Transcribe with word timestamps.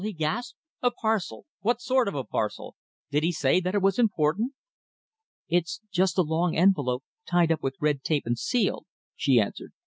he 0.03 0.13
gasped. 0.13 0.57
"A 0.81 0.89
parcel! 0.89 1.45
What 1.59 1.79
sort 1.79 2.07
of 2.07 2.15
a 2.15 2.23
parcel? 2.23 2.75
Did 3.11 3.21
he 3.21 3.31
say 3.31 3.59
that 3.59 3.75
it 3.75 3.83
was 3.83 3.99
important?" 3.99 4.53
"It's 5.47 5.79
just 5.91 6.17
a 6.17 6.23
long 6.23 6.55
envelope 6.55 7.03
tied 7.29 7.51
up 7.51 7.61
with 7.61 7.77
red 7.79 8.01
tape 8.01 8.25
and 8.25 8.35
sealed," 8.35 8.87
she 9.15 9.39
answered. 9.39 9.73